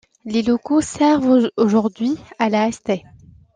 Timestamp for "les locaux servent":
0.25-1.51